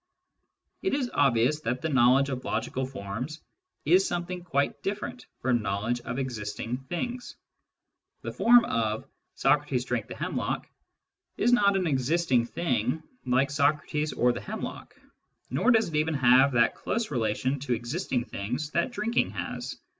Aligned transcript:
It 0.81 0.95
is 0.95 1.11
obvious 1.13 1.59
that 1.61 1.83
the 1.83 1.89
knowledge 1.89 2.29
of 2.29 2.43
logical 2.43 2.87
forms 2.87 3.39
is 3.85 4.07
something 4.07 4.43
quite 4.43 4.81
different 4.81 5.27
from 5.41 5.61
knowledge 5.61 6.01
of 6.01 6.17
existing 6.17 6.77
things. 6.77 7.35
The 8.23 8.31
form 8.31 8.65
of" 8.65 9.05
Socrates 9.35 9.85
drank 9.85 10.07
the 10.07 10.15
hemlock" 10.15 10.67
is 11.37 11.53
not 11.53 11.77
an 11.77 11.85
existing 11.85 12.47
thing 12.47 13.03
like 13.27 13.51
Socrates 13.51 14.11
or 14.11 14.31
the 14.33 14.41
hemlock, 14.41 14.95
nor 15.51 15.69
does 15.69 15.89
it 15.89 15.95
even 15.95 16.15
have 16.15 16.53
that 16.53 16.73
close 16.73 17.11
relation 17.11 17.59
to 17.59 17.73
existing 17.75 18.25
things 18.25 18.71
that 18.71 18.89
drinking 18.89 19.29
has. 19.29 19.77